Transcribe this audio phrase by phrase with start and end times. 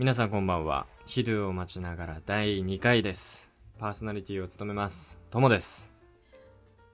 [0.00, 0.86] 皆さんこんばんは。
[1.04, 3.52] ヒドゥを待ちながら第2回です。
[3.78, 5.18] パーソナリティを務めます。
[5.30, 5.92] ともです。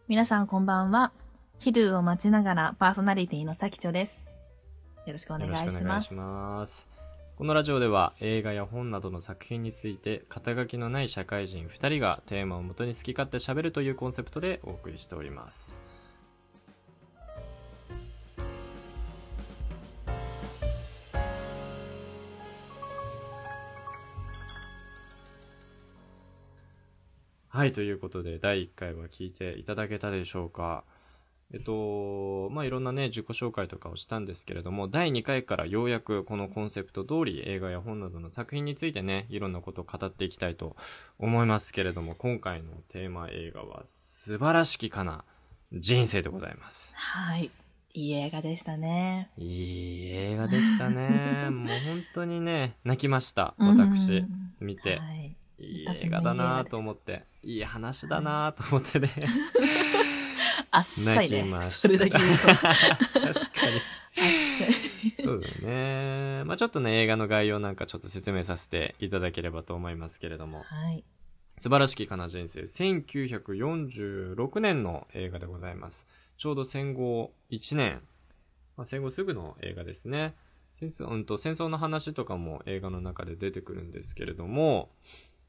[0.09, 1.13] 皆さんこんばんは。
[1.61, 4.27] ヒドゥを待ちながらパーソナリティのさきちょです。
[5.07, 6.07] よろしくお願いします。
[6.07, 6.89] いします。
[7.37, 15.79] このラジオでは映画や本などの作品について肩書きのない社会人2人がテーマをもとに好き勝手喋るというコンセプトでお送りしております。
[27.57, 30.85] はい、ということで、第1回は聞いていただけたでしょうか。
[31.55, 40.77] えっと、まあ、いろんなね、自己紹介とかをしたんですけれども、第2回からようやくこのコンセプト通り映画や本などの作品についてね、いろんなことを語っていきたいと
[41.19, 45.25] 思いますけれども、今回のテーマ映画は素晴らしきかな
[45.73, 46.93] 人生でございます。
[46.95, 47.51] はい。
[47.95, 49.31] いい映画でしたね。
[49.39, 51.49] いい映画でしたね。
[51.49, 54.27] もう本当にね、泣きました、うん私。
[54.61, 54.99] 見て。
[54.99, 55.35] はい。
[55.59, 59.11] いい私映画だなと思って、いい話だなと思ってね。
[60.71, 61.45] あっさいね。
[61.63, 62.47] それだけ言うと。
[62.47, 63.81] 確かに。
[65.23, 66.45] そうだよね。
[66.45, 70.63] まあちょっとね、映画の概要なんかちょっと説明させていただければと思いますけれども。
[70.63, 71.05] はい。
[71.59, 76.07] 素晴らしきかな人生、1946年の映画でございます。
[76.37, 78.03] ちょうど戦後1年、
[78.77, 80.35] まあ、戦後すぐの映画ですね。
[80.79, 84.91] 戦争,、うん、と戦争の話とかも映画の中で出てくるんですけれども、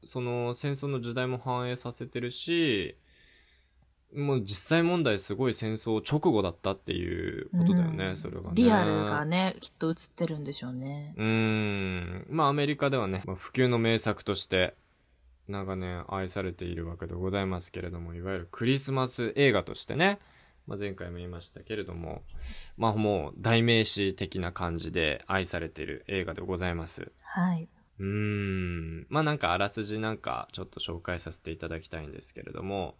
[0.04, 2.96] その戦争の時代も反映させてるし、
[4.14, 8.50] もう実際問題すごい戦争直後だったっていうことだよね、うんそれがね。
[8.54, 11.14] リアルがね、きっと映ってるんでしょうね。
[11.16, 12.26] うーん。
[12.30, 14.74] まあアメリカではね、まあ、普及の名作として
[15.46, 20.18] 長年愛されているわけでございますけれども、いわゆるクリスマス映画としてね、
[20.66, 22.22] まあ、前回も言いましたけれども、
[22.78, 27.12] まあもう代名詞的な感じで愛されている映画でございます。
[27.20, 27.68] はい。
[27.98, 29.06] うーん。
[29.08, 32.96] まあなんかあらすじなんかちょっと紹介させていただきたいんですけれども、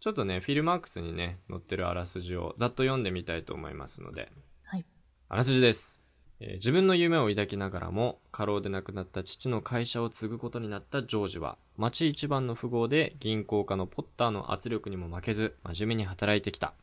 [0.00, 4.30] ちょっとね、フィルマークスにね、載ってるあらすじをざっと読んでみたいと思いますので、
[4.64, 4.84] はい。
[5.28, 6.00] あらすじです。
[6.40, 16.74] えー自分の夢を抱きながらも、過労で亡くなった父の会社を継ぐことになったジョージは、町一番の富豪で銀行家のポッターの圧力にも負けず、真面目に働いてきた。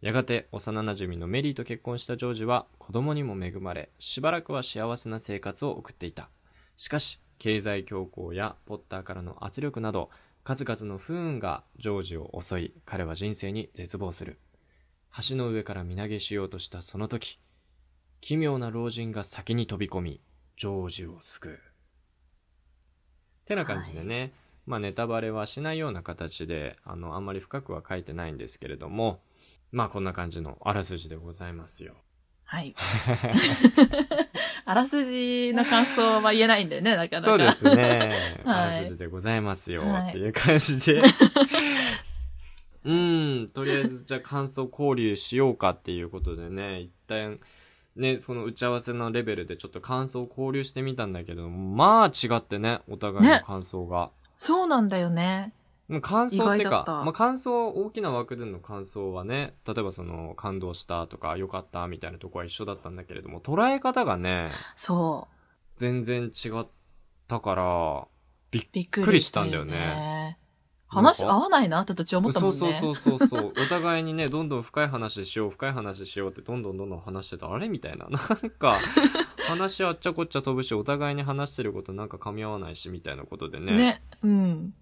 [0.00, 6.28] やがて幼馴染のメリーと結婚したジョージは子供にも恵まれ、しばらくは幸せな生活を送っていた。
[6.76, 10.10] しかし、経済恐慌やポッターからの圧力など、
[10.44, 14.38] 数々の不運がジョージを襲い、彼は人生に絶望する。
[15.28, 17.38] 橋の上から身投げしようとしたその時、
[18.20, 20.20] 奇妙な老人が先に飛び込み、
[20.56, 21.60] ジョージを救う。
[23.46, 24.32] てな感じでね、
[24.66, 29.20] まあネタバレはしないような形で、あの、あんまり深くは書いてないんですけれども、
[29.72, 31.96] まあこんな感じのあらすじでございますよ。
[32.44, 32.74] はい。
[34.66, 37.28] あらすじの感想は言えないんだよね、 なかなか。
[37.28, 38.16] そうですね。
[38.44, 39.82] あ はいらすじでございますよ。
[39.82, 41.00] はいっていう感じで。
[42.84, 47.40] うん、とりあえずじゃあ感想交流しようかっていうことでね、一旦、
[47.96, 54.10] ね、その打ち合わせのレベルでちょっと感想交流してみたんだけど、まあ違ってね、お互いの感想が。
[54.36, 55.54] そうなんだよね。
[55.88, 65.28] もう感想ってかまあ、感想、大きな枠での感想はね、例えばその、感動したとか、良かったみたいなとこは一緒だったんだけれども、捉え方がね、そ
[65.76, 66.66] 全然違っ
[67.28, 68.06] たから、
[68.50, 70.38] びっくくりしたたんだよね
[70.86, 71.32] 話か？
[71.32, 72.56] 合わないなって私思ったもんね。
[72.56, 73.52] そうそうそうそうそう。
[73.60, 77.52] お互いにね、どんどん深い話しよう、深い話しようって、どんどんどんどん話してた。
[77.52, 77.68] あれ？
[77.68, 78.06] みたいな。
[78.06, 78.76] なんか、
[79.48, 83.72] 話あっちゃこっちゃ飛ぶし、お互いに話してることなんか噛み合わないし、みたいなことでね。
[83.76, 84.02] ね。
[84.22, 84.74] うん。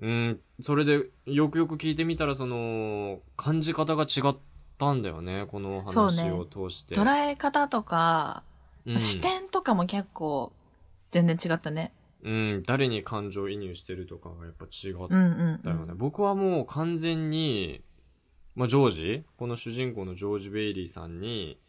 [0.00, 4.36] うん、それで、よくよく聞いてみたら、その、感じ方が違っ
[4.78, 6.96] たんだよね、この話を通して。
[6.96, 8.52] 捉え方とか、うん
[8.98, 10.52] 視点とかも結構
[11.12, 11.92] 全然違ったね。
[12.24, 15.92] うん、誰に感情移入してるとかがやっぱ違っうんうん、うだよね。
[15.92, 15.96] ん。
[15.96, 17.80] 僕はもう完全に、
[18.56, 18.90] まあ、ジョー
[19.20, 19.24] ジ？
[19.36, 21.60] この主人公のジョージ・ベイリーさんに、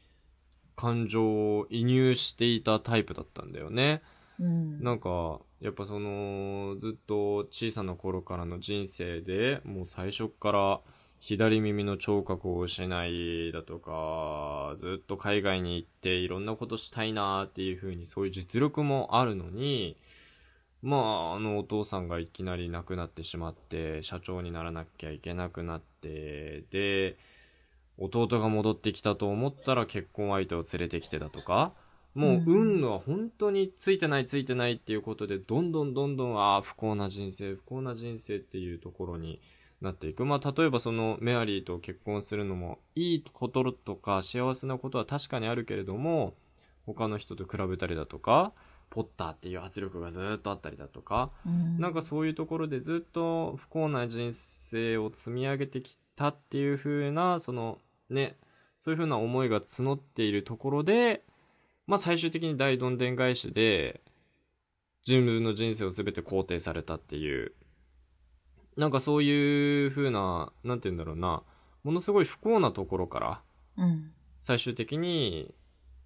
[0.75, 4.01] 感情を移入していたタイプだったんだよね。
[4.39, 10.81] うんなんか、やっぱその、ずっと小さな頃からの人生で、もう最初っから
[11.21, 19.95] 左耳の聴覚を失いだとか、ずっと海外に行っていろんなことしたいなっていう風にそういう実力もあるのに、
[20.81, 27.16] まあ、あのお父さんがいきなり亡くなってしまって、社長にならなきゃいけなくなって、で、
[27.98, 31.71] 弟が戻ってきたと思ったら結婚相手を連れてきてだとか、
[32.13, 39.42] もう運は本当についてないついてないっていうことで、どんどんどんどん、ああ、不幸な人生、不幸な人生っていうところに
[39.81, 40.24] なっていく。
[40.25, 46.36] まあ、例えばそのメアリーと結婚するのも、いいこととか幸せなことは確かにあるけれども、
[46.86, 48.54] 他の人と比べたりだとか、
[48.89, 57.80] ポッターっていう圧力がずっとあったりだとか、うんなんかそういうところでずっと不幸な人生を積み上げてきたっていう風な、その
[58.12, 58.38] ね、
[58.80, 61.24] そういう風な思いが募っているところで、
[61.88, 64.01] まあ最終的に大どんでん返しで、
[65.07, 67.53] 自分の人生を全て肯定されたっていう、
[68.77, 71.44] なんかそういう風な、なんて言うんだろうな、
[71.83, 73.41] ものすごい不幸なところから、
[73.77, 74.12] うん。
[74.39, 75.53] 最終的に、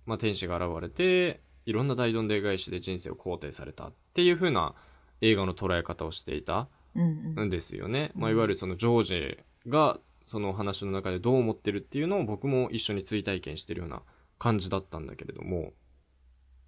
[0.05, 4.73] まあ、天使が現れて、いろんな大どんでん返しで人生を肯定されたっていう風な
[5.21, 8.11] 映画の捉え方をしていたうんうんんですよね。
[8.15, 9.37] うんまあ、いわゆるそのジョージ
[9.67, 14.01] が、その話の中でどう思ってるっていうのを僕も一緒に追体験してるような
[14.39, 15.73] 感じだったんだけれども、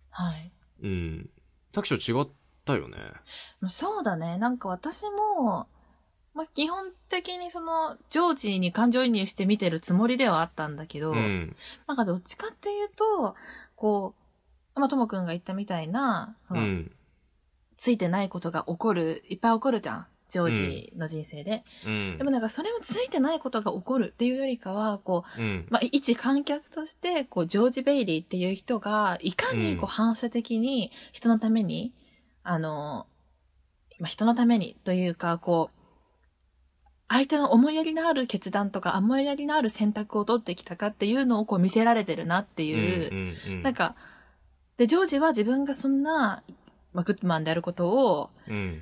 [0.10, 0.52] はい。
[0.82, 1.30] うん。
[1.72, 2.28] タクショ違っ
[2.66, 2.98] たよね。
[3.62, 4.38] まあそうだね。
[4.38, 5.68] なんか私も、
[6.34, 11.56] まあ、基本的にその、ジョージに感情移入して見てるつもりではあったんだけど、うん。
[11.88, 13.36] なんかどっちかっていうと、
[13.76, 14.14] こ
[14.76, 16.92] う、まあ、ともくんが言ったみたいな、そうのん。
[17.78, 20.08] ついてないことが起こる、いっぱい起こるじゃん。
[20.30, 21.64] ジョージの人生で。
[21.86, 22.32] うんでも。
[22.32, 25.68] なんかそれもついてないことが起こるっていうよりかは、こう、うん。
[25.70, 31.94] まあ、一観客として、こう、ジョージ・ベイリーっていう人が、いかに、こう、うん反射的に、人のために、
[32.44, 33.08] あの、
[34.00, 35.80] まあ、人のためにというか、こう、
[37.10, 43.96] 相手の思いやりのある決断とか、思いやりのある選択を取ってきたかっていうのを、こう、見せられてるなっていう、うんうんなんか、
[44.78, 46.44] で、ジョージは自分がそんな、
[46.94, 48.82] まあ、グッドマンであることをうん。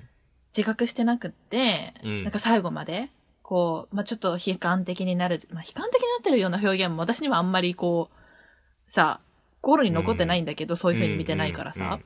[0.58, 2.24] 自覚してなくって、うん。
[2.24, 3.12] なんか最後まで、
[3.44, 9.22] こう、まあ、ちょっと悲観的になる、まあ、悲観的になってるような表現も私にはあんまりこう、さ、
[9.62, 12.06] 心に残ってないんだけど、そういう風に見てないからさ、うんうんうん。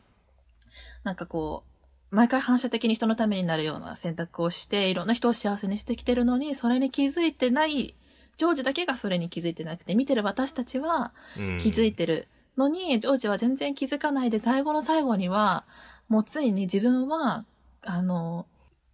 [1.03, 1.63] なんかこ
[2.12, 7.95] う、毎回反射的に人のためになるような選択をして、いろんな人を幸せにしてきてるのに、それに気づいてない、
[8.38, 11.57] ジョージだけがそれに気づいてなくて、見てる私たちはうん。
[11.57, 12.27] 気づいてる
[12.57, 15.63] のに、ジョージは全然気づかないで、最後の最後には、
[16.09, 17.45] もうついに自分は、
[17.83, 18.45] あの、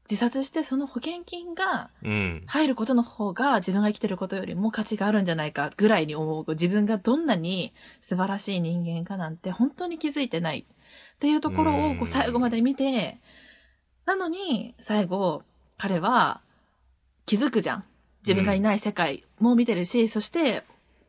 [0.09, 2.43] 自殺してその保険金がうん。
[2.47, 6.45] 入ることの方が自分が生きてることよりも価値があるんじゃないかぐらいに思う。
[6.51, 13.19] 自分がどんなに素晴らしい人間かなんて本当に気づいてないっていうところをこううん最後まで見て、
[14.05, 15.43] なのに最後
[15.77, 16.41] 彼は
[17.25, 17.83] 気づくじゃん。
[18.25, 20.63] 自分がいない世界も見てるし、そして、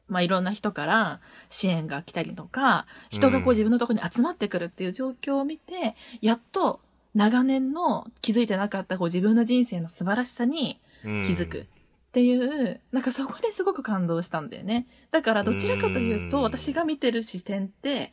[0.07, 6.81] まあ、いろんな人から支援が来たりとか、人がこううん自分のところに集まってくるっていう状況を見て、やっと
[7.15, 11.67] 長年の気づいてなかったこう自分の人生の素晴らしさに気気づく。
[12.09, 14.87] っていう、なんかそこですごく感動したんだよね。
[15.11, 18.13] だからどちらかというと、うん私が見てる視点って、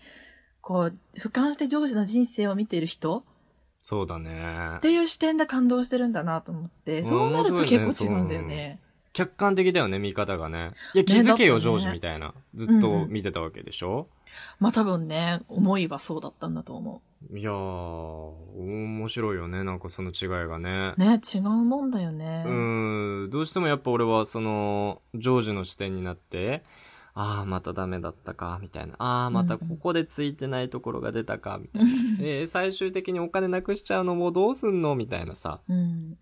[0.59, 3.23] こう、俯瞰してジョージの人生を見てる人
[3.81, 4.79] そうだねっ。
[4.81, 8.81] ていう視点で感動してるんだなと思って、んそうなると結構違うんだよね。
[9.15, 10.71] 客観的だよね、見方がね。
[10.93, 12.33] いや、気づけよ、ねジョージみたいな。
[12.53, 14.09] ずっと見てたわけでしょ、
[14.59, 17.01] まあ多分ね、思いはそうだったんだと思
[17.33, 17.53] いやー、
[18.59, 20.93] 面白いよね、なんかその違いがね。
[20.97, 20.99] う。
[20.99, 22.43] ね、違うもんだよね。
[22.45, 26.63] うーん、どうしてもやっぱ俺はその、ジョージの視点になって、
[27.13, 28.95] ああ、またダメだったか、みたいな。
[28.99, 31.89] ああ、またここでついてないところが出たか、みたいな。
[32.19, 34.95] えー、最終的にお金なくしちゃうのもうどうすんの？
[34.95, 35.61] みたいなさ。
[35.69, 36.17] うん。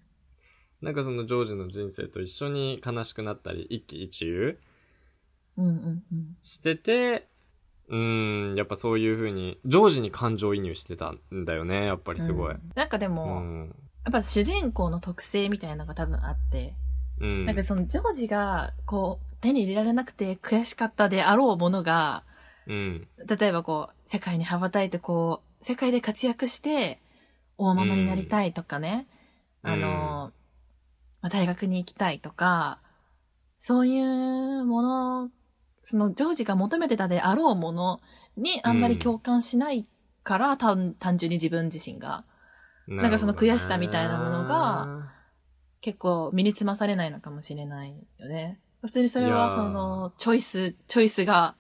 [0.84, 4.60] なんかそのジョージの人生と一緒に悲しくなったり、一喜一憂
[5.56, 6.36] うんうんうん。
[6.44, 7.30] してて、
[7.88, 12.54] うーん、やっぱそういう風に、ジョージに感情移入してたんだよね、やっぱりすごい。
[12.54, 13.76] うんなんかでうも、ん。
[14.04, 16.76] やっぱ主人公の特性みたいなのが多分あって、
[17.22, 17.46] うん。
[17.46, 22.26] なんかそのジョージがこう手に入れられなくて悔しかったであろうものが、
[22.68, 23.08] うん。
[23.26, 27.00] 例えばこう世界に羽ばたいてこう世界で活躍して
[27.58, 29.08] 大物になりたいとかね、
[29.64, 30.32] うんあの、
[31.24, 32.80] まあ、大学に行きたいとか、
[33.58, 35.30] そういうもの、
[35.86, 38.02] そのジョージが求めてたであろうもの
[38.38, 39.88] にあんまり共感しない
[40.24, 42.26] から、単単純に自分自身が
[42.88, 45.10] なんかその悔しさみたいなものが、
[45.80, 48.60] 結構身につまされないのかもしれないよね。
[48.82, 51.56] 普通にそれはその、チョイス、チョイスが、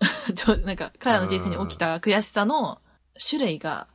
[0.34, 2.80] ちょなんか彼の人生に起きた悔しさの
[3.16, 3.86] 種類が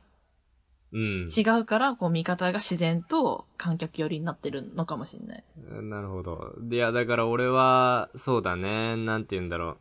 [0.92, 1.26] うん。
[1.26, 5.44] 違うから、こう見方が自然と観客寄りになってるのかもしれない。
[5.82, 6.54] なるほど。
[6.70, 9.78] いや、だから俺は、そうだね、なんて言うんだろ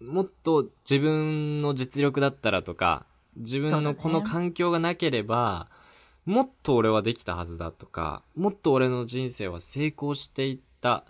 [0.00, 0.04] う。
[0.04, 5.68] もっと自分の実力だったらとか、自分そうだねのこの環境がなければ、
[6.26, 11.04] もっと俺はできたはずだとか、もっと俺の人生は成功していった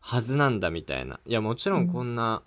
[0.00, 1.20] はずなんだみたいな。
[1.26, 2.42] いや、もちろんこんな、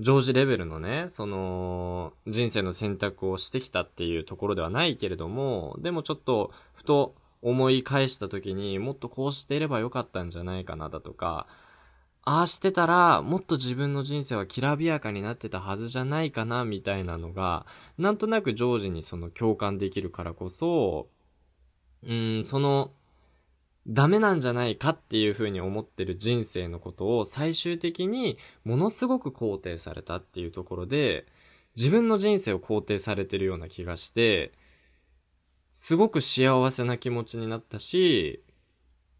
[0.00, 11.46] ジョージレベルのね、その、人生の選択をしてきたっていうところではないけれども、でもちょっと、ふと思い返した時にもっとこうしていればよかったんじゃないかなだとか、
[12.22, 21.08] ああしてたら、もっと自分の人生はきらびやかになってたはずじゃないかな、みたいなのが、なんとなくジョージにその共感できるからこそ、
[22.04, 22.92] うん、その、
[23.88, 31.26] ダメなんじゃないかっていう風に思ってる人生のことを最終的にものすごく肯定されたっていうところで、
[31.76, 34.52] 自分の人生を肯定されてるような気がして、
[35.70, 38.42] すごく幸せな気持ちになったし、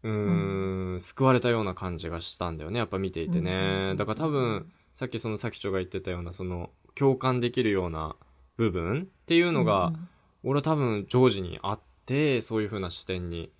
[0.03, 3.89] うーん、救われたような感じがしたんだよね、やっぱ見ていてうんうんうんうん。
[3.91, 8.15] ねだから多分、さっきそのさきちょが言ってたような、その、共感できるような
[8.57, 9.93] 部分っていうのが、
[10.43, 13.51] 俺は多分ジョージにあって、そういう風な視点に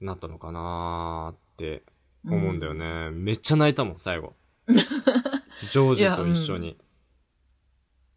[0.00, 1.82] なったのかなーって
[2.24, 3.10] 思うんだよね。
[3.10, 4.34] めっちゃ泣いたもん、最後。
[4.68, 6.78] ジョージと一緒に。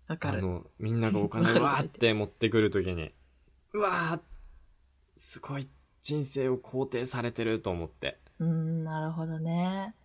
[0.08, 0.40] わかる。
[0.40, 3.14] あの、みんながお金わーって持ってくるときに、
[3.74, 4.20] うわー
[5.18, 5.70] すごい
[6.02, 8.20] 人生を肯定されてると思って。
[8.40, 9.96] うん、なるほどね。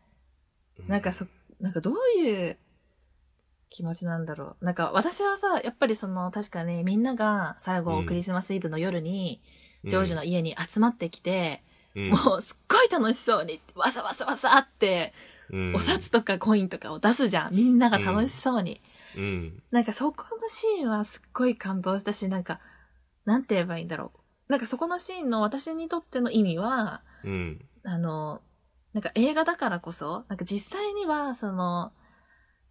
[0.79, 1.27] うなんかそ、
[1.59, 2.59] なんかどういう
[3.71, 4.65] 気持ちなんだろう。
[4.65, 9.43] なんか私はさ、やっぱりその、確かにみんなが最後うんクリスマスイブの夜に、
[9.87, 11.63] ジョージの家に集まってきて、
[11.95, 15.15] うん、もうすっごい楽しそうに、わさわさわさって、
[15.51, 17.55] うん、お札とかコインとかを出すじゃん。
[17.55, 18.81] みんなが楽しそうに。
[19.17, 19.63] うん。
[19.71, 22.61] なんかそこのシーンはすっごい感動したし、なんか、
[23.25, 24.19] なんて言えばいいんだろう。
[24.49, 27.65] なんかそこのシーンの私にとっての意味は、うん。
[27.85, 28.43] あの、
[28.93, 31.93] なんか映画だからこそ、なんか実際には、その、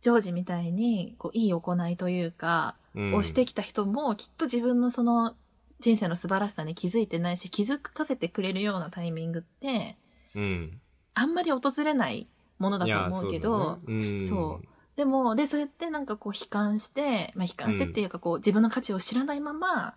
[0.01, 3.13] ジョージみたいに、こう、いい行いというか、うん。
[3.15, 5.35] をしてきた人も、きっと自分のその、
[5.79, 9.97] 人生の素晴らしさに気づいてないし、気づかせてくれるようなタイミングって、
[10.33, 10.81] うん。
[11.13, 12.27] あんまり訪れない
[12.57, 14.09] ものだと思うけど、そうだね。
[14.09, 14.67] うん、そう。
[14.95, 19.93] でも、で、そうやってなんかこう悲観して、まあ悲観してっていうかこう、自分の価値を知らないまま、っ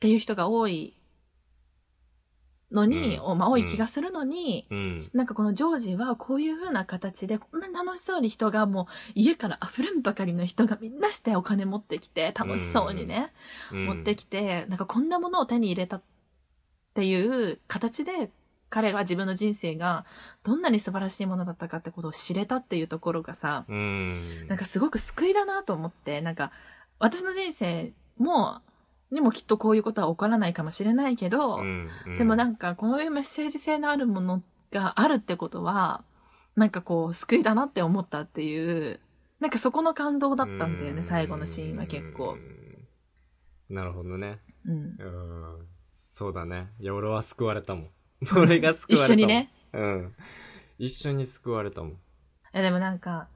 [0.00, 0.99] ていう人が多い
[2.72, 5.10] のに、うんおまあ多い気がするのに、うん。
[5.12, 13.32] なんかこのジョージはこういう風な形でこんなに楽しそうに人がもう家から溢れんばかりの人がみんなしてお金持ってきて楽しそうにね、
[13.72, 16.02] うん持ってきて、なんかこんなものを手に入れたっ
[16.94, 18.30] ていう形で
[18.70, 20.06] 彼が自分の人生が
[20.44, 24.46] どんなに素晴らしいものだったかってことを知れたっていうところがさ、うん。
[24.48, 26.52] なんかすごく救いだなと思って、なんか
[27.00, 28.60] 私の人生も、
[29.10, 36.04] にもきっとこういうことは起こらないかもしれないけど、うん、うんでもなんかこういうメッセージ性のあるものがあるってことは、
[36.56, 39.00] なんかこう救いだなって思ったっていう、
[39.40, 42.36] なんかそこの感動だったんだよね、最後のシーンは結構。
[43.68, 43.74] うん。
[43.74, 44.38] なるほどね。
[44.66, 44.74] うん。
[44.74, 45.04] う
[45.62, 45.66] ん。
[46.10, 46.68] そうだね。
[46.78, 47.90] いや、俺は救われたもん。
[48.36, 49.04] 俺が救われたもん。
[49.06, 49.50] 一緒にね。
[49.72, 50.14] うん。
[50.78, 51.98] 一緒に救われたもん。
[52.52, 53.28] え、でもなんか、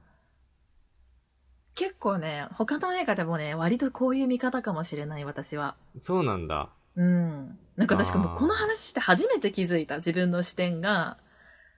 [1.75, 5.75] 結構ね、他の映画でもね、割とこういう見方かもしれない、私は。
[5.99, 6.71] そうなんだ。
[6.97, 7.59] うん。
[7.77, 11.19] なんか確かもうこの話して初めて気づいた、自分の視点が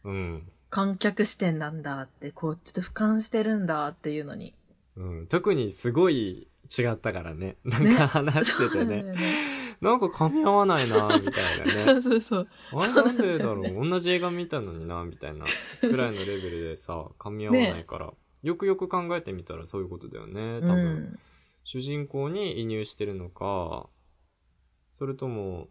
[0.04, 0.48] うん。
[0.68, 4.54] 観客視点なんだって、こう、ちょっと俯瞰してるんだっていうのに。
[4.96, 5.26] うん。
[5.28, 7.56] 特にすごい違ったからね。
[7.64, 8.98] なんねか話しててね。
[8.98, 9.76] よね。
[9.80, 11.98] なんか噛み合わないな、みたいなそね。
[12.00, 12.48] うそうそう。
[12.72, 13.88] あれなんでだろう？
[13.88, 15.46] 同じ映画見たのにな、みたいな。
[15.80, 18.12] くらいのレベルでさ、噛み合わないから。
[18.46, 20.60] よくよく考えてみたらそういうことだよね。
[20.60, 20.76] 多分。
[20.76, 21.18] うん。
[21.64, 23.88] 主人公に移入してるのか、
[24.96, 25.66] それとも、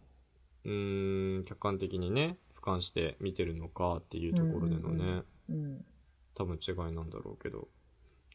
[0.65, 5.85] うーん、客観的にね、俯瞰して見てるのかっていうところでのね、うんうんうん。
[6.35, 7.69] 多分違いなんだろうけど。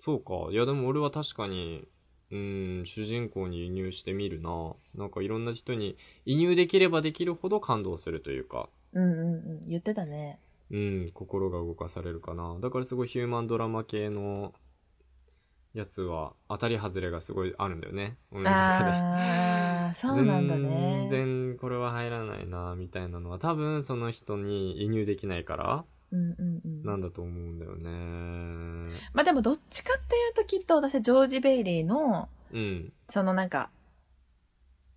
[0.01, 0.51] そうか。
[0.51, 1.87] いやでも俺は確かに、
[2.31, 4.75] うーん、主人公に移入してみるな。
[4.95, 9.69] なんかいろんな人に移入できればできるほど感動するというか、うんうんうん。
[9.69, 10.39] 言ってたね。
[10.71, 12.59] うん、心が動かされるかな。
[12.61, 14.55] だからすごいヒューマンドラマ系の
[15.75, 18.17] やつは当たり外れがすごいあるんだよね。
[18.33, 18.91] 俺の中で。
[18.91, 21.09] ああ、そうなんだね。
[21.11, 26.83] 全然これは入らないな、みたいなのは多分その人に移入できないからうんうんうん。
[26.83, 28.99] なんだと思うんだよね。
[29.13, 32.93] まあでもどっちかっていうときっと私はジョージ・ベイリーの、うん。
[33.09, 33.71] そのなんか、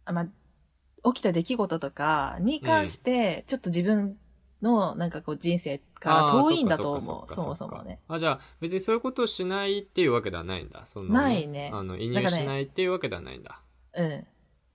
[0.05, 4.17] あまあ、起きた出来事とかに関して、ちょっと自分
[4.63, 7.31] のなんかこう人生から遠いんだと思う。
[7.31, 7.99] そもそもね。。
[8.07, 10.85] あ、じゃあ別にそういうことをしないっていうわけではないんだ。
[10.85, 13.59] そのないねあの、移入しないっていうわけではないんだ。
[13.93, 14.25] うん。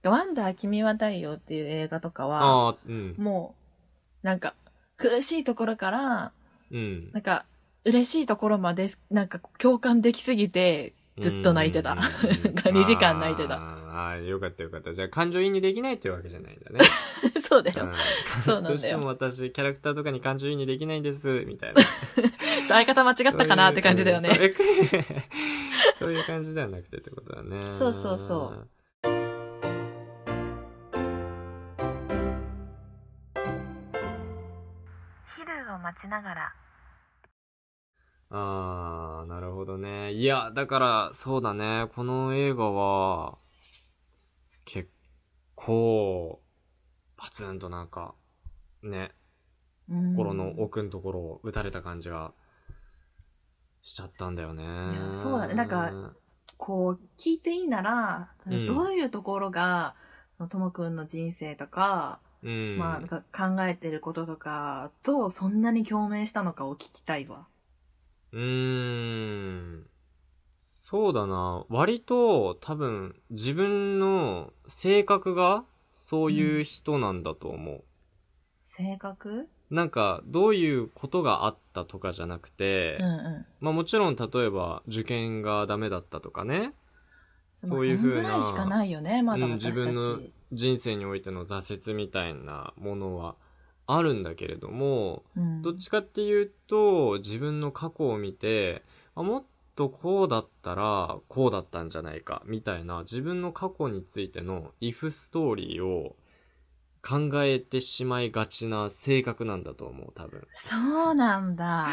[0.04, 3.14] ワンダー君は太陽っていう映画とかは、ああ、うん。
[3.18, 3.54] も
[4.22, 4.54] う、なんか、
[4.96, 6.32] 苦しいところから、
[6.70, 7.10] うん。
[7.12, 7.46] なんか、
[7.84, 11.92] 嬉しいところまで、なんか共感できすぎて、ずっと泣いてた。
[11.92, 12.08] うんなん
[12.54, 13.54] か2時間泣いてた。
[13.54, 14.94] ああ、よかったよかった。
[14.94, 16.80] じゃあ感情移入できないっていうわけじゃないんだね。
[17.40, 17.84] そうだよ。
[17.84, 21.82] うんそうなんだよどうしても私、キャラクターとかに感情移入できないんです、みたいな。
[22.66, 24.34] 相方間違ったかなって感じだよね。
[24.34, 24.54] そういう
[25.98, 27.74] そういう感じではなくてってことだね。
[27.74, 28.68] そうそうそう。
[35.36, 36.52] 昼を待ちながら
[38.30, 40.12] あー、なるほどね。
[40.12, 41.88] いや、だから、そうだね。
[41.94, 43.38] この映画は、
[44.66, 44.90] 結
[45.54, 46.42] 構、
[47.16, 48.14] パツンとなんか、
[48.82, 49.12] ね、
[49.88, 52.32] うん心の奥のところを打たれた感じが、
[53.82, 54.64] しちゃったんだよね。
[54.64, 56.12] やそうだねなんか
[56.58, 59.94] こう、聞いていいなら、うんどういうところが、
[60.50, 62.78] ともくんの人生とか、うん。
[62.78, 67.46] まあ、なんか考えてることとかと、そんなに共鳴したのかを聞きたいわ。
[68.32, 69.86] うーん。
[70.56, 71.64] そうだな。
[71.68, 77.84] 割と多分自分の性格がそういう人なんだと思う。
[78.64, 79.48] 性格？
[79.70, 83.08] なんかどういうことがあったとかじゃなくて、うんう
[83.40, 83.46] ん。
[83.60, 86.72] まあもちろん例えば受験がダメだったとかね。
[87.54, 89.66] そういう風なそんぐらいしかないよね、まだうん私たち。
[89.68, 90.20] 自分の
[90.52, 93.34] 人生においての挫折みたいなものは
[93.90, 98.82] あるんだけれども、うんどっちかっていうと、自分の過去を見て、
[99.14, 106.16] あもっとこうだったら、こうだったんじゃないか、みたいな、自分の過去についての if ストーリーを
[107.02, 110.46] 考えてしまいがちな性格なんだと思う、多分。
[110.52, 110.76] そ
[111.12, 111.88] うなんだ。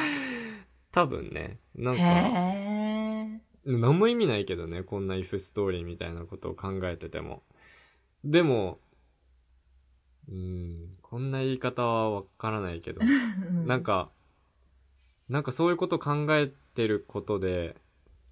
[0.92, 1.60] 多分ね。
[1.75, 3.42] なんへか、え。
[3.66, 7.42] 何も意味ないけどね、こんな if ストーリーみたいなことを考えてても。
[8.25, 8.80] でも、
[10.29, 13.01] うーん、こんな言い方はわからないけど、
[13.63, 14.12] なん、か、
[15.29, 17.75] なんかそういうこと考えてることで、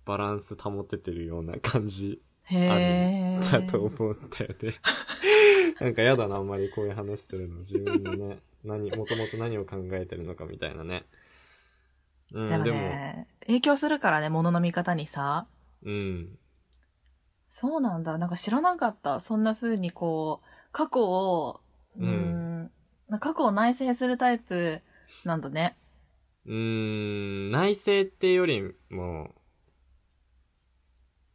[0.05, 3.49] バランス保ててるような感じへえ。
[3.51, 4.75] だと思ったよね。
[5.79, 7.59] なんかやだな、あんまりこういう話するの。
[7.59, 11.05] 自分のね、何、もともと何を考えてるのかみたいなね。
[12.33, 15.47] うん、でもでも、ね、影響するからね、物の見方にさ。
[15.83, 16.37] うん。
[17.49, 18.17] そうなんだ。
[18.17, 19.19] なんか知らなかった。
[19.21, 21.61] そんな風にこう、過去を、
[21.99, 22.71] うーん、
[23.19, 24.81] 過去を内省するタイプ
[25.23, 25.77] なんだね。
[26.45, 29.33] うーん、内省っていうよりも、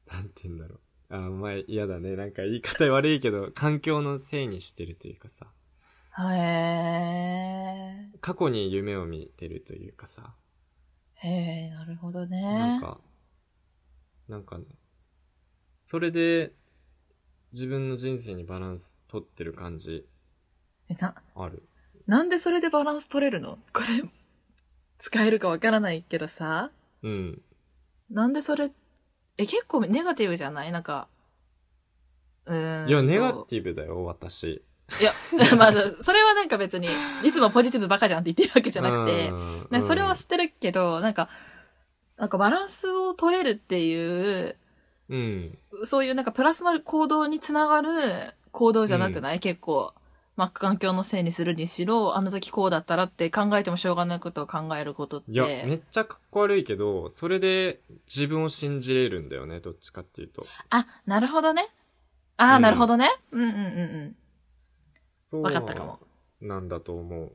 [0.06, 0.80] なんて言うんだろ
[1.10, 1.16] う。
[1.16, 2.16] あ、まあ嫌だね。
[2.16, 5.46] なんか言い方悪いけど、 環境のせいにしてるというかさ、
[6.18, 10.34] へ過去に夢を見てるというかさ、
[11.22, 11.28] え。
[11.28, 11.30] へ
[11.66, 12.58] え、なるほどね。
[12.58, 13.00] なんか、
[14.28, 14.64] なんかね、
[15.82, 16.52] それで
[17.52, 20.06] 自分の人生にバランス取ってる感じ
[20.90, 21.62] えな、ある。
[22.06, 23.58] なんでそれでバランス取れるの？
[23.72, 24.08] これ、
[24.98, 26.70] 使えるかわからないけどさ。
[27.02, 27.42] うん。
[28.10, 28.70] なんでそれ、
[29.36, 30.72] え、結構ネガティブじゃない？
[30.72, 31.08] なんか、
[32.46, 32.88] うーん。
[32.88, 34.62] いや、ネガィティブだよ、私。
[35.00, 35.12] いや、
[35.56, 36.88] まず、それはなんか別に、
[37.22, 41.28] いつもポジティブばかじゃんって言ってるわけじゃなくて、うんね、それは知ってるけど、なんか、
[42.16, 44.56] なんかバランスを取れるっていう、
[45.10, 45.58] うん。
[45.84, 49.92] そういうなんかプラスの行動につながる行動じゃなくない、結構。
[50.38, 55.32] まあ、環境のせいにするにしろ、あの時こうだったらって考えてもしょうがないことを考えることって。
[55.32, 60.46] いや、めっちゃかっこ悪いけど、それで自分を信じれるんだよね、どっちかっていうと。
[60.70, 61.68] あ、なるほどね。
[62.36, 63.10] ああ、うんなるほどね。
[63.32, 63.62] うんうんうんう
[64.14, 64.16] ん。
[65.28, 65.98] そうわかったかも。
[66.40, 67.32] なんだと思う。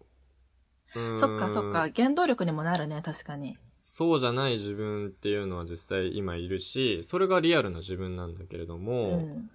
[0.95, 1.89] うそっかそっか。
[1.93, 3.57] 原動力にもなるね、確かに。
[3.65, 9.49] そうじゃない自分っていうのは実際今いるし、それがリアルな自分なんだけれどうも、ん。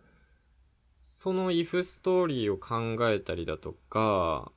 [1.20, 4.52] その if ストーリーを考えたりだとか、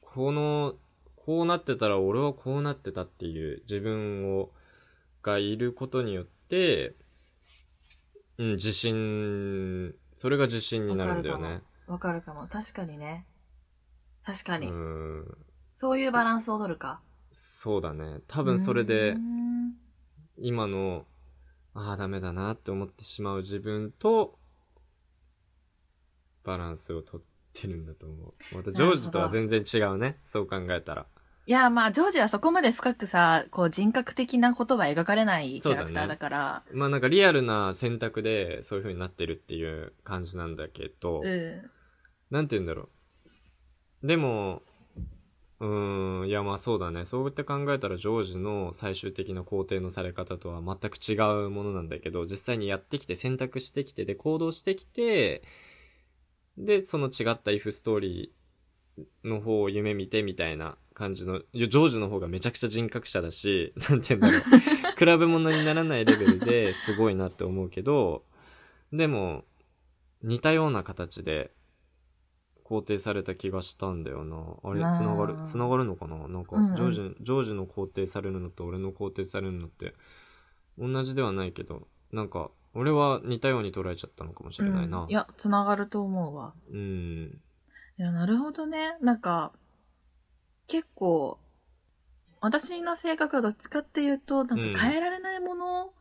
[0.00, 0.76] この、
[1.14, 4.48] こうなってたら俺はこうなってたっていう自分を、
[5.22, 6.94] がいることによって、
[8.38, 11.60] うん、自信、それが自信になるんだよね。
[11.86, 12.48] わかるかも。
[12.48, 13.26] 確かにね。
[14.24, 14.70] 確かうに。
[14.70, 15.36] ん。
[15.74, 17.02] そういうバランスを取るか。
[17.30, 18.20] そうだね。
[18.26, 19.18] 多分それで
[20.38, 21.04] 今の、
[21.74, 24.38] ああ、ダメだなって思ってしまう自分と、
[26.44, 27.20] バランスをとっ
[27.52, 28.56] てるんだと思う。
[28.56, 30.18] またジョージとは全然違うね。
[30.26, 31.06] そう考えたら。
[31.46, 36.62] いや、まあ、ジョージはそこまで深くさ、こう人格的なことは描かれないキャラクターだから。
[36.72, 41.70] まあなんかリアルな選択でそういう風になってるっていう感じなんだけど、うん。
[42.30, 42.88] なんて言うんだろ
[44.02, 44.06] う。
[44.06, 44.62] でも、
[45.60, 47.04] うーん、いやまあそうだね。
[47.04, 55.42] そうやって考えたらジョージの最終的な肯定のされ方とは全く違うものなんだけど、実際にやってきて選択してきて、で行動してきて、
[56.56, 64.40] で、その違った if ストーリーの方を夢見てみたいな感じの、いやジョージの方がめちゃくちゃ人格者だし、 なんて言うんだろう。
[64.96, 68.24] 比べ物にならないレベルですごいなって思うけど、
[68.92, 69.44] でも、
[70.22, 71.50] 似たような形で
[72.64, 74.36] 肯定された気がしたんだよな。
[74.62, 76.28] あれ、まあつながる、つながるのかな？
[76.28, 79.94] なんか、うんうんジョージ、ジョージの肯定されるのと俺の肯定されるのって、
[80.78, 85.02] 同じではないけど、なんか、俺は似たように捉えちゃったのかもしれないな。
[85.02, 86.54] うんいや、つながると思うわ。
[86.70, 87.40] うん。
[87.98, 88.96] いや、なるほどね。
[89.00, 89.52] なんか、
[90.66, 91.38] 結構、
[92.40, 95.92] 私の性格はどっちかっていうと、なんか変えられないもの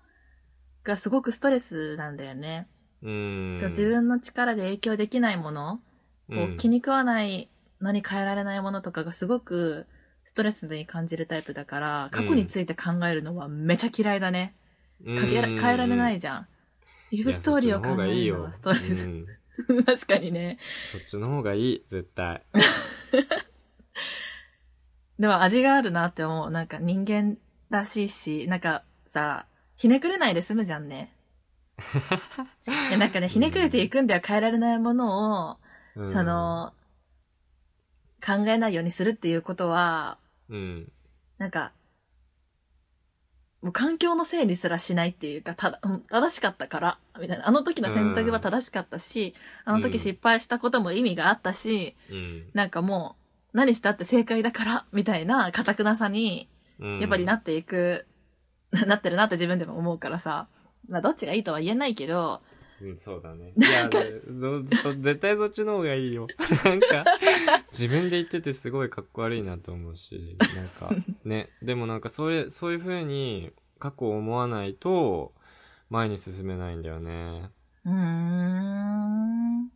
[0.84, 2.68] がすごくストレスなんだよね。
[3.02, 3.58] うん。
[3.70, 5.82] 自分の力で影響できないもの、こ
[6.30, 7.50] うんう気に食わない
[7.82, 9.88] のに変えられないものとかがすごく
[10.24, 14.56] ストレスに感じるタイプだから、過去について考えるのはめちゃ嫌いだね。
[15.18, 16.48] かけらうん変えられないじゃん。
[17.18, 19.08] リいやフストーリーを考えるのはストレうス。
[19.08, 19.26] ん
[19.86, 20.58] 確かにね。
[20.92, 22.42] そっちの方がいい、絶対。
[25.20, 26.52] でも味があるなって思う。
[26.52, 27.38] なんか人間
[27.70, 29.46] らしいし、なんかさ、
[29.76, 31.14] ひねくれないで済むじゃんね。
[32.68, 35.58] いやなんかね、ひねくれていくんでは変えられないものを、
[35.96, 36.74] うんそ、の、
[38.26, 40.18] 考えないようにするっていうことは、
[40.50, 40.92] うん。
[41.38, 41.72] なんか、
[43.64, 47.48] もう環境のせいにすらしないっていうか、ただ、うん正しかったから、みたいな。
[47.48, 53.16] あの時の選択は正しかったし、あの時失敗したことも意味があったし、うんなんかも
[53.54, 56.50] う、何したって正解だから、みたいな、堅くなさに、
[56.80, 57.00] うん。
[57.00, 58.06] やっぱりなっていく、
[58.86, 60.48] なってるなって自分でも思うからさ。
[60.90, 62.42] まあ、どっちがいいとは言えないけど、
[62.84, 63.54] うん、そうだね。
[63.56, 66.28] いや、絶対そっちの方がいいよ。
[66.66, 67.06] なんか、
[67.72, 70.90] 自分で言っててすごいかっこ悪いなと思うし、なんか、
[71.24, 71.50] ね。
[71.62, 75.34] でもなんか、それ、そういう風に過去を思わないと、
[75.90, 77.50] 前に進めないんだよね。
[77.86, 79.70] うーん。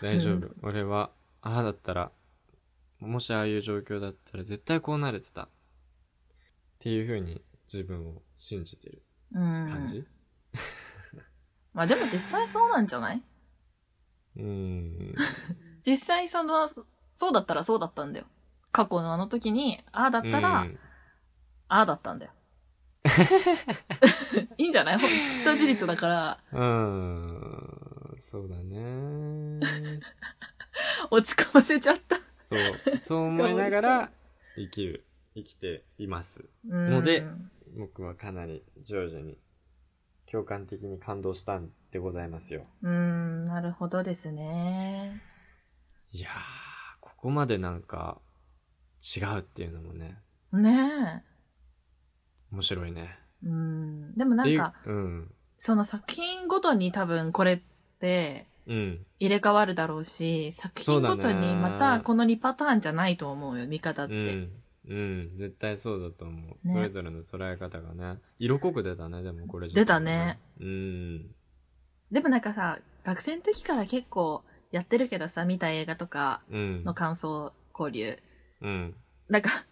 [0.00, 0.56] 大丈夫うん。
[0.62, 2.12] 俺は、ああだったら、
[2.98, 5.44] もしああいう状況だったら絶対こうなれてた。
[5.44, 5.48] っ
[6.80, 7.40] ていう風に
[7.72, 9.02] 自分を信じてる
[9.34, 10.06] うん。
[11.74, 13.22] まあでも実際そうなんじゃない？
[14.36, 15.14] うん。
[15.86, 18.26] 実際その、そうだったらそうだったんだよ。
[18.70, 20.78] 過去のあの時に、ああだったら、うん
[21.68, 22.32] ああだったんだよ。
[24.58, 24.98] いいんじゃない？
[24.98, 29.60] ほんきっと事実だから、うーん、そうだね。
[31.10, 32.16] 落ち込ませちゃった。
[32.18, 34.10] そう、そう思いながら
[34.56, 35.04] 生きる、
[35.34, 36.44] 生きています。
[36.68, 37.26] うんので
[37.76, 39.38] 僕はかなりジョージに
[40.32, 42.64] 共感的に感動したんでございますよ。
[42.82, 45.20] うん、なるほどですね。
[46.10, 46.32] いやー、
[47.00, 48.18] ここまでなんか
[49.16, 50.18] 違うっていうのもね、
[50.52, 51.22] ね
[52.50, 53.18] 面白いね。
[53.44, 53.46] え。
[53.46, 54.14] うん。
[54.16, 57.60] でもなんか、でうん、その作品ごとに多分これっ
[58.00, 64.14] てうん、入れ替わるだろうし、作品ごとにまたこの2パターンじゃないと思うよ、見方って。
[64.14, 64.50] うん、
[64.88, 66.68] うん、絶対そうだと思う。
[66.68, 70.38] ねそれぞれの捉え方がね、色濃く出たね、でもこれ、出たね。
[70.60, 71.34] うん、
[72.10, 74.42] でもなんかさ、学生の時から結構
[74.72, 78.18] やってるけどさ、見た映画とかうん、の感想交流。
[78.60, 78.94] うん。
[79.28, 79.64] なんか、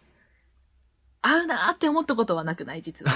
[1.22, 2.82] 合うなーって思ったことはなくない？
[2.82, 3.12] 実は。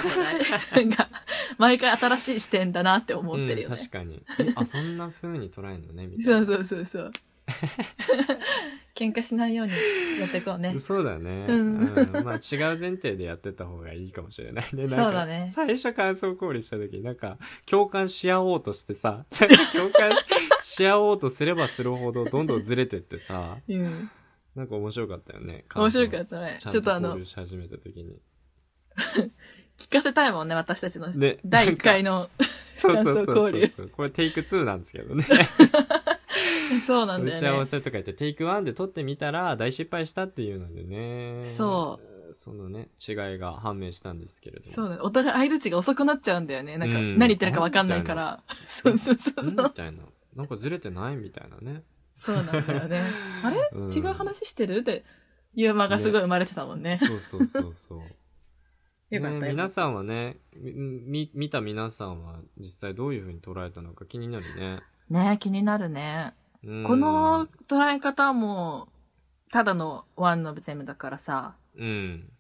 [0.74, 1.08] なんか、
[1.58, 3.76] 毎回新しい視点だなって思ってるよね。
[3.76, 4.22] うん、確かに。
[4.56, 6.46] あ、そんな風に捉えるのね、みたいな。
[6.46, 7.12] そうそうそうそう。
[8.94, 9.72] 喧嘩しないように
[10.20, 10.78] やっていこうね。
[10.78, 11.46] そうだね。
[11.48, 14.86] うんうんまあ違う前提でやってた方がいいかもしれないね。
[14.88, 19.24] そうだね最初感想交流した時、なんか共感し合おうとしてさ、
[19.74, 20.12] 共感
[20.62, 24.10] し合おうとすればするほどどんどんずれてってさ、うん。
[24.54, 25.64] なんか面白かったよね。
[25.74, 26.58] 面白かっったね。
[26.60, 28.20] ちょっとあの交流、し始めた時に。
[29.76, 32.30] 聞かせたいもんね、私たちので第1回の。
[32.76, 33.88] そうそうそう感想交流そう。
[33.88, 35.26] これテイク2なんですけどね。
[36.84, 37.66] そうなんだ打ち合わよね。
[37.66, 41.44] せとか言ってテイク1で撮ってみたら大失敗したっていうのでね。。
[41.44, 44.72] そうそのね、違いが判明したんですけれども。
[44.72, 45.00] そうだね。
[45.02, 46.76] お互い相槌が遅くなっちゃうんだよね。
[46.78, 48.42] なんか、うん何言ってるかわかんないから。
[48.66, 49.44] そうそうそうそう。
[49.52, 49.98] んみたいな。
[50.34, 51.84] なんかずれてないみたいなね。
[52.16, 53.10] そうなんだよね。
[53.42, 53.70] あれ？
[53.72, 54.78] うん違う話してる？
[54.78, 55.04] って、
[55.54, 56.96] ユーマがすごい生まれてたもんね。
[56.96, 58.00] そうそうそうそう。
[59.14, 59.40] よかったよ。
[59.40, 64.80] ね皆さんはね、みみ見た皆さんは実際どういう風に捉えたのか気になるね。
[65.08, 66.34] ね気になるね。
[66.66, 68.88] うんこの、捉え方も、
[69.50, 72.30] ただのワンのゼムだからさ、うん。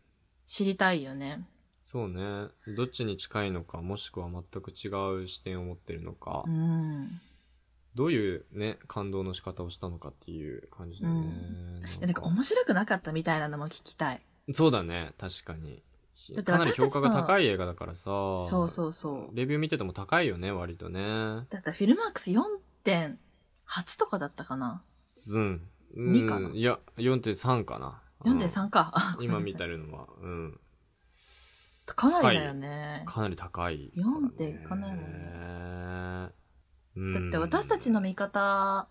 [0.46, 1.46] 知りたいよね。
[1.82, 2.48] そうね。
[2.76, 4.88] どっちに近いのか、もしくは全く違
[5.22, 7.08] う視点を持ってるのか、うん。
[7.94, 11.30] どういうね、感動の仕方をしたのかっていう感じだよね。
[11.98, 14.22] いやなんか面白くなかったみたいなのも聞きたい。
[14.52, 15.82] そうだね、確かに。
[16.34, 18.04] だってかなり評価が高い映画だからさ。
[18.04, 19.36] そうそうそう。
[19.36, 21.00] レビュー見てても高いよね、割とね。
[21.02, 22.32] だったらフィルマークス
[23.68, 24.82] 4.8とかだったかな？
[25.30, 25.68] うん。
[25.96, 28.02] うん二かないや、4.3かな。
[28.24, 29.16] ?4.3 か。
[29.22, 29.58] 今見る。
[29.58, 30.60] たるのは、うん。
[31.86, 33.04] かなりだよね。
[33.06, 36.32] かなり高い、4っていかないもん。
[37.12, 38.88] だって私たちの見方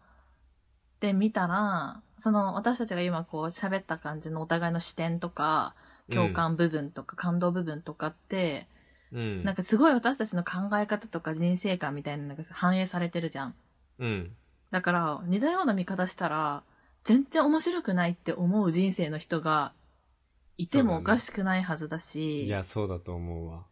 [0.99, 5.75] で見たら、その私たちが今こう喋った感じのお互いの視点とか、
[6.11, 8.67] 共感部分とか感動部分とかって、
[9.11, 9.43] うん。
[9.43, 13.55] なんかすごい私たちの考え方とか人生観みたいなのが反映されてるじゃん。
[13.99, 14.35] うん。
[14.73, 16.63] だから似たような見方したら、
[17.03, 19.71] 全然面白くないって思う人生の人が
[20.57, 23.65] いてもおかしくないはずだし、いや、そうだと思うわ。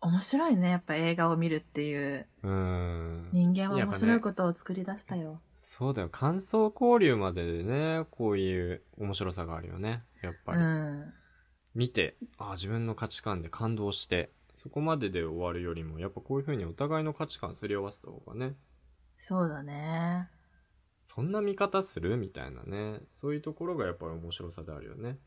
[0.00, 2.26] 面白いね、やっぱ映画を見るっていう。
[2.44, 3.28] うん。
[3.34, 5.42] 人間は面白いことを作り出したよ。
[5.60, 6.08] そうだよ。
[6.08, 10.02] 感想交流まででね、こういう面白さがあるよね。
[10.22, 10.62] やっぱうり。
[10.62, 11.12] ん。
[11.74, 18.54] 見て、あ自分の価値観で感動して、そこまでで終わるよりも、やっぱこういう風にお互いの価値観すり合わせた方がね、
[19.18, 20.28] そうだね。
[21.00, 22.16] そんな見方する？
[22.16, 23.00] みたいなね。
[23.20, 25.18] そういうところがやっぱり面白さであるよね。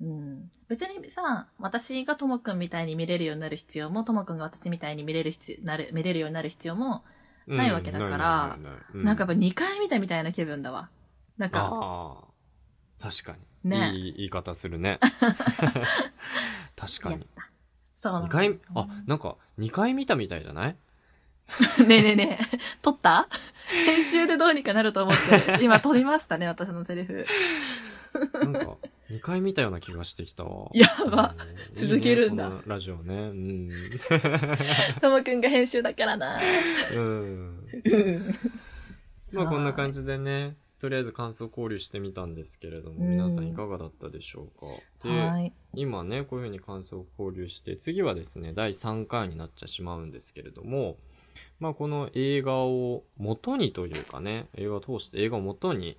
[0.00, 0.50] うん。
[0.68, 7.04] 別にさ、私がともくんみたいに見れるようになる必要も、ともくんが私みたいに見れる必要、なる、見れるようになる必要も、
[7.46, 8.58] うんないわけだから
[8.94, 10.88] なんかやっぱ2回見たみたいな気分だわ。
[11.36, 12.24] なんか、あ
[13.00, 13.32] あ、確か
[13.64, 13.68] に。
[13.68, 15.00] ねいい言い方するね。
[16.76, 17.26] 確かに。
[17.96, 20.76] そうなの2回、あ、なんか、2回見たみたいじゃない？
[21.86, 23.28] ねえねえねえ、撮った？
[23.86, 25.16] 編集でどうにかなると思っ
[25.56, 27.26] て、 今撮りましたね、私のセリフ。
[28.34, 28.76] なんか、
[29.10, 30.68] 2回見たような気がしてきたわ。
[30.74, 33.14] やばうん続けるんだいいねラジオね。
[33.14, 33.70] うん。
[35.00, 36.40] ともくんが編集だからな。
[36.94, 37.68] うん。
[37.84, 38.34] うん
[39.32, 44.66] まあこんな感じでね、とりあえず感想交流してみたんですけれども、うん皆さんいかがだったでしょうか。
[45.08, 45.52] で、はい。
[45.74, 50.96] 今ね、こういうふうに感想交流して、次はですね、第3回になっちゃしまうんですけれども、
[51.60, 55.98] まあこの映画を元にというかね、映画を通して映画を元に、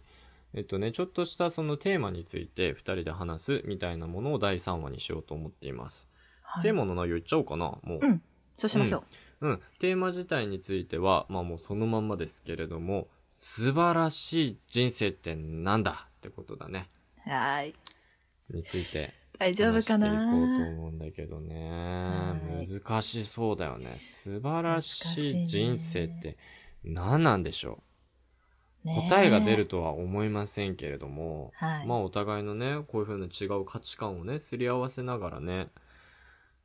[0.53, 6.09] えっとね、ちょっとしたそのテーマについて2人で話すみたいなものを第3話にしようと思っています。
[6.41, 7.99] はいテーマの内容言っちゃおうかな、もう。
[8.01, 8.21] うん
[8.57, 9.03] そうしましょ
[9.39, 9.61] うん。
[9.79, 16.89] テーマ自体については、まあもうそのまんまですけれども、素晴らしい人生ってなんだってことだね。
[17.25, 17.29] う。
[17.29, 17.75] はーい。
[18.51, 22.67] について大丈夫か話していこうとな思うんだけどねはい。
[22.67, 23.95] 難しそうだよね。
[23.97, 26.37] 素晴らしい人生って
[26.83, 27.81] 何なんでしょ
[28.85, 31.87] う、ねえ答えが出るとは思いませんけれども、はい。
[31.87, 35.69] まあお互いのね、こういう風な違う価値観をね、すり合わせながらね、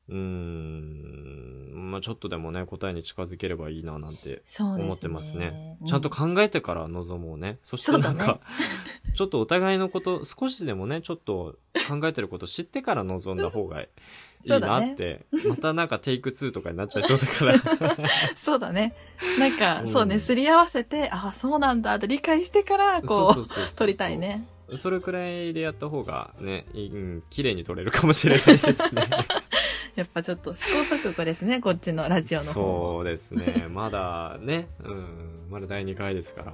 [0.09, 4.43] うーん、まあちょっとでもね、答えに近づければいいななんて。
[4.61, 5.79] 思ってますね。
[5.83, 7.59] うちゃんと考えてから臨もうね。
[7.65, 8.41] そしてなんか、ね
[9.17, 11.57] ちょっとお互いのこと、少しでもね、ちょっと
[11.87, 13.89] 考えてること知ってから臨んだ方がい
[14.45, 15.27] いなって。
[15.49, 18.09] またなんかテイク2とかになっちゃいそうだから。
[18.37, 18.95] そうだね。
[19.39, 23.47] なんか、うんそうね、すり合わせて、あ、そうなんだって理解してから、こそう
[23.77, 24.19] 撮りたい。
[24.19, 24.47] ね。
[24.77, 29.09] それくらいでやった方がね、うん、綺麗に撮れるかもしれないですね。
[29.95, 32.93] やっぱちょっと試行錯誤ですね、こっちのラジオの方も。
[32.97, 33.69] そうですね。
[33.71, 36.53] まだね、うん、まだ第2回ですから。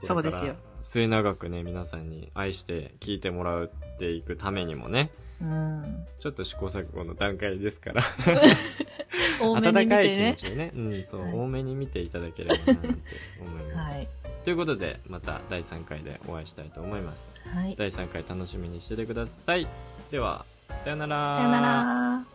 [0.00, 6.06] そうですよ末永くね、皆さんに愛して聞いてもらっていくためにもね、うん。
[6.20, 8.02] ちょっと試行錯誤の段階ですから。
[9.40, 10.36] 多めに見温かい気持。
[10.36, 12.88] ちでね、うん、そう、はい多めに見ていただければななんて
[13.40, 13.92] 思います。
[13.92, 14.08] はい。
[14.44, 17.32] ということで、また第3回でお会いしたいと思います。
[17.46, 17.74] はい。
[17.76, 19.66] 第3回楽しみにしててください。
[20.10, 20.44] では、
[20.84, 21.38] さよなら。
[21.38, 22.33] さよなら。